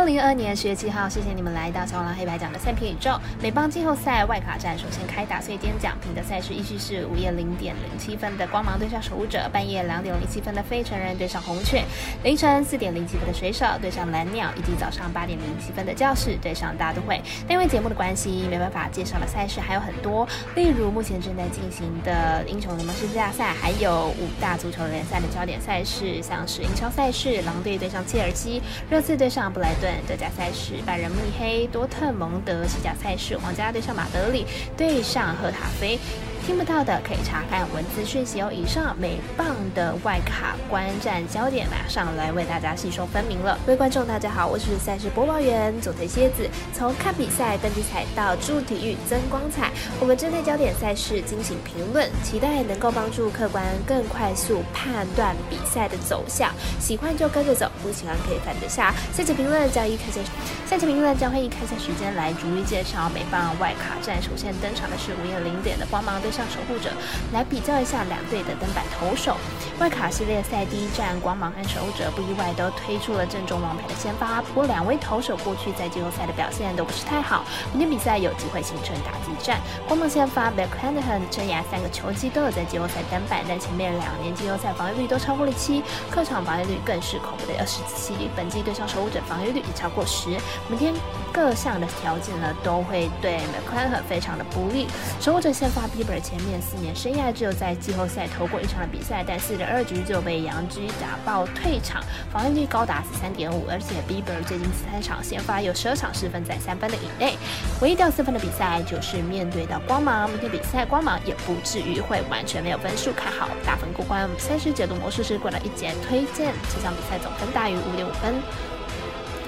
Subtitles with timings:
[0.00, 3.20] 二零二二年十月七号，谢谢你们来到小狼黑白奖的赛评宇宙。
[3.42, 11.84] 美邦季后赛外卡战首先开打，所以今天讲评的赛事依序是午夜零点零七分的光芒对上守护者，半夜两点零七分的非成人对上红雀，
[12.22, 17.20] 凌晨四点零七分的水手对上蓝鸟，以及早上八点零七分的教室对上大都会。
[17.46, 29.74] 但因为节目的关系，没办法介绍的赛事还有很多，例如目前正在进行的英雄联盟世界大赛，还有五大足球联赛的焦点赛事，像是英超赛事，狼队对上切尔西，热刺对上布莱。
[29.80, 34.44] 顿德甲赛事，拜仁慕尼黑、多特蒙德；西甲赛事，皇家对上马德里，
[34.76, 35.98] 对上赫塔菲。
[36.46, 38.50] 听不到的可以查看文字讯息哦。
[38.52, 43.58] 以上美棒的外卡观战焦点，马上来为大家细说分明了。
[43.66, 46.48] 各位观众，大家好，我是赛事播报员总裁蝎子。
[46.72, 56.50] 从看比赛、登机彩到助体育增光彩，我们针对焦点赛事进行评论，期待能够帮助客观更快速判断比赛的走向。
[56.80, 58.94] 喜欢就跟着走，不喜欢可以反着下。
[59.12, 60.20] 赛前评论将一开赛，
[60.66, 64.20] 赛前评论将会以开赛时间来逐一介绍美棒外卡战。
[64.22, 66.29] 首先登场的是午夜零点的光芒队。
[66.30, 66.90] 上守护者
[67.32, 69.36] 来比较一下两队的登板投手。
[69.78, 77.44] 外卡系列赛第一战，光芒和守护者不意外都推出了正中王牌的先发，不过两位投手过去在季后赛的表现都不是太好。
[77.72, 79.58] 明天比赛有机会形成打击战。
[79.86, 88.14] 光芒先发 b e c k h a n 生涯三个球季都有在季后赛登板，但前面两年季后赛防御率都超过了七，客场防御率更是恐怖的二十七。
[88.36, 90.30] 本季对上守护者防御率已超过十。
[90.68, 90.92] 明天
[91.32, 94.86] 各项的条件呢都会对 b e c k h a n h 非常的不利。
[95.20, 95.86] 守护者先发
[96.20, 107.36] 前面四年生涯只有在季后赛投过一场的比赛，但四十二局就被杨基打爆退场，防御率高达十三点五，而且 Bieber 最近三场先发有十二场失分在三分的以内，
[107.80, 114.28] 唯一掉四分的比赛就是面对到光芒，明天比赛光芒也不至于会完全没有分数，看好大分过关。
[114.38, 118.34] 赛事解读魔术师过来一节推荐，这场比赛总分大于五点五分。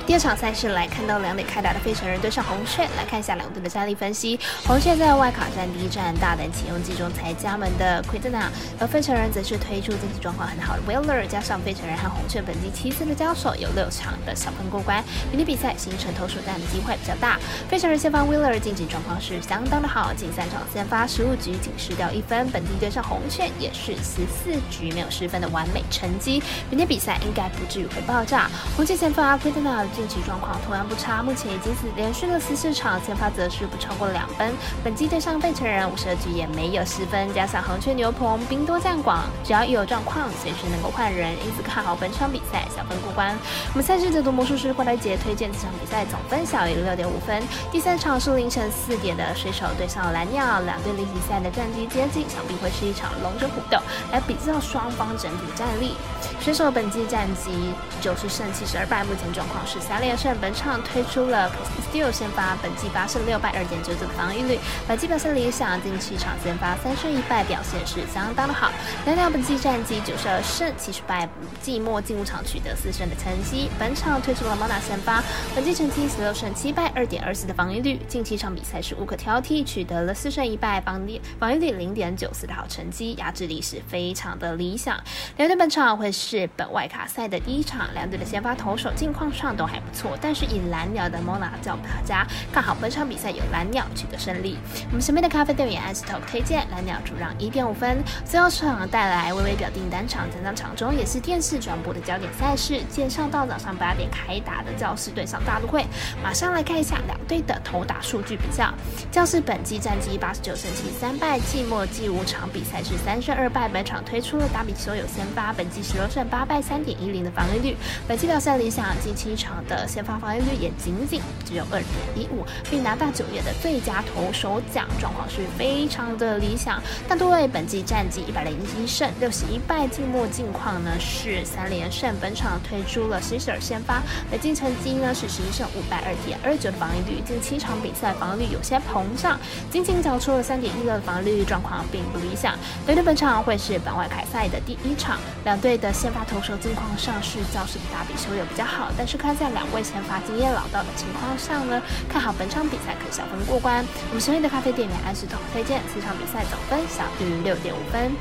[0.04, 4.38] 第二场赛事来看到两点开打的费城人对上红雀，来看一下两队的战力分析。
[4.66, 17.38] 红雀在外卡战第一战大胆启用季中才加盟的奎特纳，而费城人则是推出近期状况很好的 Wheeler，加上费城人和红雀本季七次的交手有六场的小分过关，明天比赛形成投手战的机会比较大。
[17.68, 28.50] 费城人先发 Wheeler 近期状况是相当的好，近三场先发十五局仅失掉一分，本季对上红雀也是十四局没有失分的完美成绩，明天比赛应该不至于会爆炸。
[28.76, 29.86] 红雀先发奎特纳。
[29.94, 34.52] 近期状况同样不差，目前已经是连续了十四场，先发则是不超过两分。
[34.82, 43.36] 本季对上费城人五十二局也没有失分，加上横缺牛棚兵多将广，只要一有状况，随时能够换人，因此看好本场比赛小分过关。
[43.72, 47.42] 我们赛事解读魔术师霍来杰推荐这场比赛总分小于六点五分。
[47.70, 53.78] 第三场是凌晨四点的水手对上蓝鸟，两队例行赛的战绩接近，想必会是一场龙争虎斗，
[54.10, 55.96] 来比较双方整体战力。
[56.42, 57.52] 水手本季战绩
[58.00, 59.78] 九十胜七十二败，目前状况是。
[59.80, 61.48] 三连胜，本场推出了
[61.92, 64.58] Still 先发，本季八胜六败，二点九九的防御率，
[64.88, 68.72] 本季表现理想，近七场先发三胜一败，表现是相当的好。
[69.06, 71.28] 蓝鸟本季战绩九十二胜七十败，
[71.60, 75.22] 季末进入场取得四胜的成绩，本场推出了 Mona 先发，
[75.54, 84.98] 本季成绩十六胜七败，二点二四的防御率，近七场比赛是无可挑剔，取得了四胜一败，防率防御率零点九四的好成绩，压制力是非常的理想。
[85.36, 89.78] 两队本场会是是本外卡赛的第一场，两队的先发投手近况上都还。
[89.78, 94.56] 不错，但是以蓝鸟的 Mona 叫大家看好本场比赛有蓝鸟取得胜利。
[94.86, 98.02] 我们身边的咖啡店员 S Top 推荐蓝鸟主让一点五分。
[98.24, 105.84] 最后场带来微微表订单场，整场场中也是电视转播的焦点赛事，介绍到早上八点开打的教室对上大都会。
[106.22, 108.72] 马上来看一下两队的投打数据比较。
[109.10, 119.52] 教室本季战绩八十九胜七三败，季末季五场比赛是三胜二败，本场推出了打比所有先发，本季十六胜八败三点一零的防御率，本季表现理想，近七场。
[119.68, 126.82] 的先发防御率也仅仅只有二点一五，并拿到九月的最佳投手奖，状况是非常的理想。
[127.08, 132.12] 但多位本季战绩一百零一胜六十一败，季末近况呢是三连胜。
[132.20, 139.38] 本场推出了希尔先发，本季成绩呢是十一胜五败二点二九的防御率，近七场比赛防御率有些膨胀，
[139.70, 142.58] 仅仅缴出了三点一六的防御率，状况并不理想。
[142.84, 149.62] 对对，本场会是本外凯赛的第一场，两队的先大投手近况上是教室的打比修有比较好，但是看在两。
[149.72, 153.82] 位前发经验老道的情况下呢，看好本场比赛可小分过关。
[154.10, 158.12] 我们深夜的咖啡店员安石头推荐，四场比赛总分小于六点五分。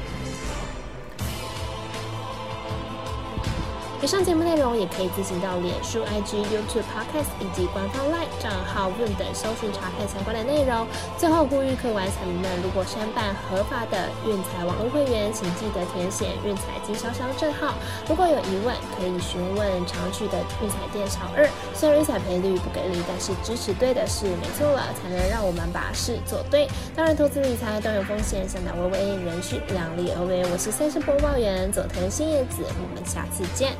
[4.03, 10.87] 以上节目内容也可以进行到脸书、IG、YouTube、Podcast 以及官方 LINE 账号 r o m 等搜寻查看相关的内容。
[11.19, 17.75] 最后呼吁客玩彩民们，如果申办合法的运彩网络会员，请记得填写运彩经销商证号。
[18.09, 21.47] 如果有疑问，可以询问常去的运彩店小二。
[21.75, 26.67] 虽然运彩赔率不给力，但是支持对的事没错了，才能让我们把事做对。
[26.95, 30.41] 当然，投资理财都有风险，想打微微，人需量力而为。
[30.51, 33.77] 我是三十播报员佐藤新叶子，我们下次见。